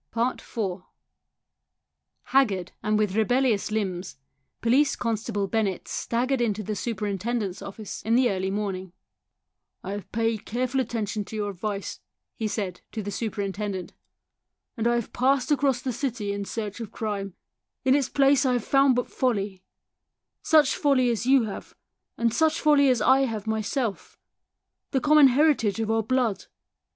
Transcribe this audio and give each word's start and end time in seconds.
IV 0.17 0.57
Haggard 2.23 2.71
and 2.81 2.97
with 2.97 3.15
rebellious 3.15 3.69
limbs, 3.69 4.17
Police 4.59 4.95
constable 4.95 5.45
Bennett 5.45 5.87
staggered 5.87 6.41
into 6.41 6.63
the 6.63 6.75
super 6.75 7.05
intendent's 7.05 7.61
office 7.61 8.01
in 8.01 8.15
the 8.15 8.31
early 8.31 8.49
morning." 8.49 8.93
I 9.83 9.91
have 9.91 10.11
paid 10.11 10.43
careful 10.47 10.79
attention 10.81 11.23
to 11.25 11.35
your 11.35 11.51
advice," 11.51 11.99
he 12.35 12.47
said 12.47 12.81
to 12.93 13.03
the 13.03 13.11
superintendent, 13.11 13.93
"and 14.75 14.87
I 14.87 14.95
have 14.95 15.13
passed 15.13 15.51
across 15.51 15.83
the 15.83 15.93
city 15.93 16.33
in 16.33 16.45
search 16.45 16.79
of 16.79 16.91
crime. 16.91 17.35
In 17.85 17.93
its 17.93 18.09
place 18.09 18.43
I 18.43 18.53
have 18.53 18.65
found 18.65 18.95
but 18.95 19.07
folly 19.07 19.61
such 20.41 20.75
folly 20.75 21.11
as 21.11 21.27
you 21.27 21.43
have, 21.43 21.75
such 22.31 22.59
folly 22.59 22.89
as 22.89 23.03
I 23.03 23.25
have 23.25 23.45
myself 23.45 24.17
the 24.89 24.99
common 24.99 25.27
heritage 25.27 25.79
of 25.79 25.91
our 25.91 26.01
blood. 26.01 26.45